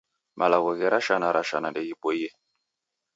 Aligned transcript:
Malagho 0.39 0.71
gherashanarashana 0.79 1.67
ndeghiboie. 1.71 2.27